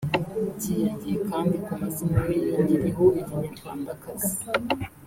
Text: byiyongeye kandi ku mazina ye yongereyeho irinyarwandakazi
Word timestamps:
byiyongeye 0.57 1.17
kandi 1.29 1.53
ku 1.65 1.71
mazina 1.81 2.19
ye 2.31 2.37
yongereyeho 2.51 3.03
irinyarwandakazi 3.19 4.31